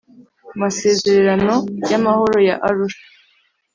[0.59, 1.55] masererano
[1.89, 3.05] y'amahoro ya arusha.